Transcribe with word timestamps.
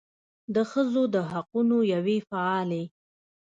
د 0.55 0.57
ښځو 0.71 1.03
د 1.13 1.15
حقونو 1.31 1.77
یوې 1.93 2.17
فعالې 2.29 2.83